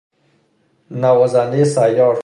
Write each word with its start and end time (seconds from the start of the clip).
نوازندهی 0.91 1.65
سیار 1.65 2.15